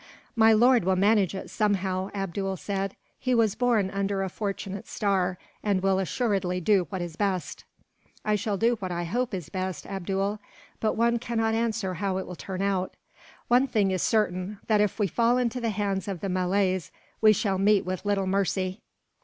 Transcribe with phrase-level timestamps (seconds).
[0.35, 5.37] "My lord will manage it, somehow," Abdool said; "he was born under a fortunate star,
[5.61, 7.65] and will assuredly do what is best."
[8.25, 10.39] "I shall do what I hope is best, Abdool;
[10.79, 12.95] but one cannot answer how it will turn out.
[13.47, 16.91] One thing is certain: that if we fall into the hands of the Malays,
[17.21, 18.81] we shall meet with little mercy."